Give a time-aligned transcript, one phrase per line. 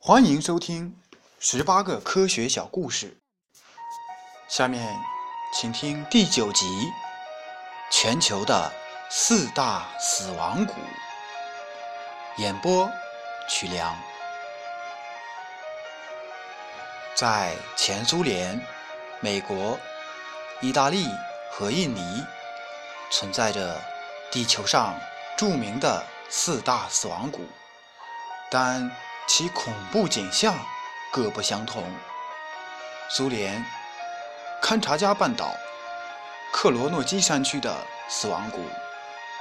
[0.00, 0.96] 欢迎收听
[1.40, 3.18] 十八个科学小故事。
[4.48, 4.96] 下面
[5.52, 6.64] 请听第九集：
[7.90, 8.72] 全球的
[9.10, 10.74] 四大死亡谷。
[12.36, 12.88] 演播：
[13.50, 13.94] 曲良。
[17.16, 18.58] 在前苏联、
[19.20, 19.76] 美国、
[20.60, 21.06] 意大利
[21.50, 22.24] 和印尼，
[23.10, 23.76] 存在着
[24.30, 24.94] 地球上
[25.36, 27.40] 著名的四大死亡谷，
[28.48, 28.88] 但。
[29.28, 30.58] 其恐怖景象
[31.12, 31.84] 各不相同。
[33.10, 33.64] 苏联
[34.62, 35.54] 勘察加半岛
[36.52, 37.76] 克罗诺基山区的
[38.08, 38.64] 死亡谷，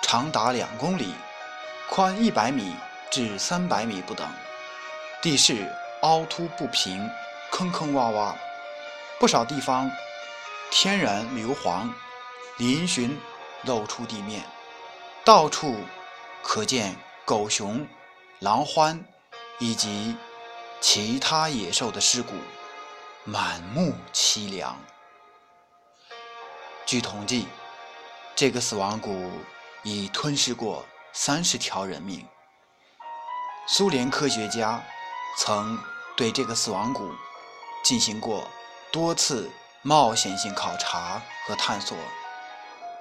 [0.01, 1.15] 长达两公里，
[1.89, 2.75] 宽一百米
[3.09, 4.29] 至三百米不等，
[5.21, 7.09] 地势凹凸不平，
[7.49, 8.35] 坑坑洼洼，
[9.17, 9.89] 不少地方
[10.69, 11.89] 天然硫磺
[12.57, 13.15] 嶙峋
[13.63, 14.43] 露出地面，
[15.23, 15.77] 到处
[16.43, 17.87] 可见狗熊、
[18.39, 19.01] 狼獾。
[19.59, 20.15] 以及
[20.79, 22.35] 其他野兽的尸骨，
[23.23, 24.77] 满目凄凉。
[26.85, 27.47] 据统计，
[28.35, 29.31] 这个死亡谷
[29.83, 32.25] 已吞噬过三十条人命。
[33.67, 34.81] 苏联科学家
[35.37, 35.77] 曾
[36.15, 37.11] 对这个死亡谷
[37.83, 38.47] 进行过
[38.91, 41.97] 多次冒险性考察和探索，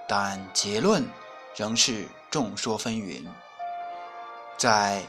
[0.09, 1.09] 但结论
[1.55, 3.25] 仍是众说纷纭。
[4.57, 5.07] 在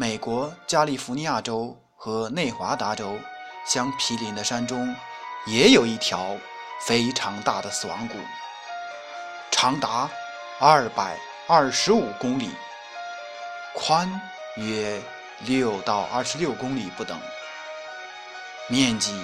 [0.00, 3.18] 美国加利福尼亚州和内华达州
[3.66, 4.94] 相毗邻的山中，
[5.44, 6.36] 也有一条
[6.86, 8.14] 非常大的死亡谷，
[9.50, 10.08] 长达
[10.60, 11.18] 二百
[11.48, 12.54] 二十五公里，
[13.74, 14.08] 宽
[14.54, 15.02] 约
[15.40, 17.20] 六到二十六公里不等，
[18.68, 19.20] 面积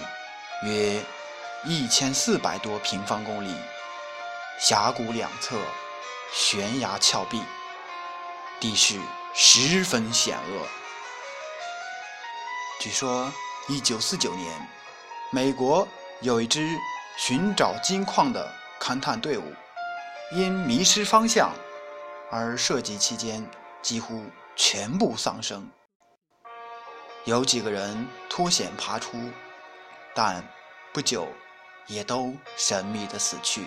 [0.64, 1.00] 约
[1.62, 3.55] 一千四百多平方公里，
[4.59, 5.56] 峡谷两侧
[6.33, 7.41] 悬崖峭壁，
[8.59, 8.98] 地势。
[9.37, 10.69] 十分险恶。
[12.79, 13.33] 据说，
[13.69, 14.69] 一九四九年，
[15.33, 15.89] 美国
[16.21, 16.79] 有一支
[17.17, 18.49] 寻找金矿的
[18.81, 19.53] 勘探队伍，
[20.31, 21.53] 因迷失方向
[22.31, 23.44] 而涉及期间
[23.83, 24.25] 几乎
[24.55, 25.69] 全部丧生。
[27.25, 29.19] 有几个人脱险爬出，
[30.15, 30.47] 但
[30.93, 31.27] 不久
[31.89, 33.67] 也都神秘的死去。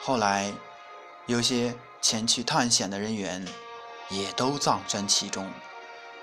[0.00, 0.50] 后来，
[1.26, 3.46] 有些前去探险的人员。
[4.08, 5.50] 也都葬身其中，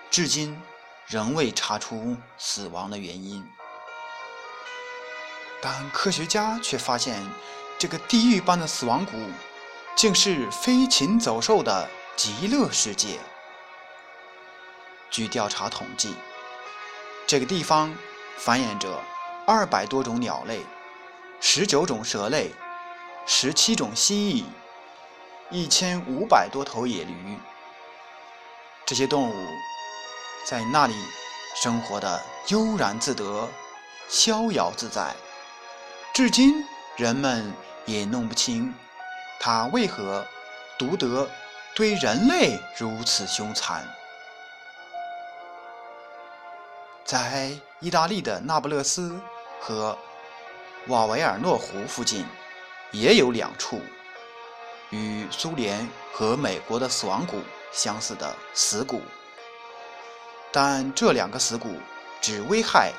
[0.09, 0.62] 至今
[1.08, 3.46] 仍未查出死亡的原因。
[5.62, 7.24] 但科学家却发现，
[7.78, 9.12] 这个地狱般的死亡谷，
[9.96, 13.20] 竟是飞禽走兽的极乐世界。
[15.09, 16.16] 据调查统计，
[17.28, 17.96] 这个地方
[18.38, 19.00] 繁衍着
[19.46, 20.62] 二百多种鸟类、
[21.40, 22.52] 十九种蛇类、
[23.25, 24.46] 十七种蜥蜴、
[25.52, 27.38] 一千五百多头野驴。
[28.91, 29.34] 这些动物
[30.44, 30.94] 在那里
[31.56, 33.47] 生活的悠然自得、
[34.09, 35.16] 逍遥自在，
[36.13, 36.62] 至今
[36.97, 37.53] 人们
[37.85, 38.75] 也弄不清
[39.40, 40.28] 它为何
[40.78, 41.25] 独得
[41.74, 43.88] 对人类如此凶残。
[47.06, 49.18] 在意大利的那不勒斯
[49.62, 49.97] 和
[50.88, 52.25] 瓦维尔诺湖附近，
[52.91, 53.79] 也有两处
[54.90, 57.40] 与苏联和美国的死亡谷。
[57.72, 59.02] 相似的死谷，
[60.52, 61.80] 但这两个死谷
[62.22, 62.92] 只危害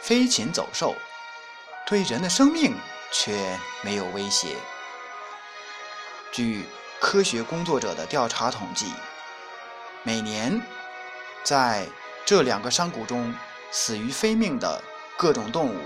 [0.00, 0.94] 飞禽走兽，
[1.86, 2.76] 对人的生命
[3.10, 4.56] 却没有威胁。
[6.32, 6.66] 据
[7.00, 8.86] 科学工作者的调查统计，
[10.02, 10.60] 每年
[11.42, 11.88] 在
[12.26, 13.34] 这两个山谷中
[13.70, 14.82] 死于非命的
[15.16, 15.78] 各种动物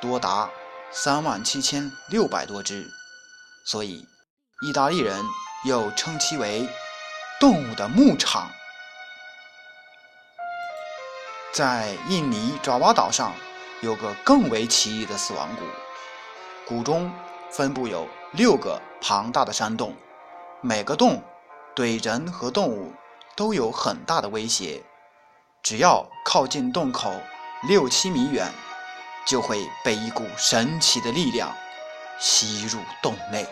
[0.00, 0.50] 多达
[0.90, 2.90] 三万七千六百多只，
[3.64, 4.06] 所以
[4.62, 5.24] 意大利人
[5.64, 6.68] 又称其为。
[7.42, 8.48] 动物的牧场，
[11.52, 13.34] 在印尼爪哇岛上
[13.80, 15.64] 有个更为奇异的死亡谷，
[16.64, 17.12] 谷中
[17.50, 19.96] 分布有六个庞大的山洞，
[20.60, 21.20] 每个洞
[21.74, 22.92] 对人和动物
[23.34, 24.80] 都有很大的威胁，
[25.64, 27.12] 只要靠近洞口
[27.66, 28.52] 六七米远，
[29.26, 31.52] 就会被一股神奇的力量
[32.20, 33.44] 吸入洞内。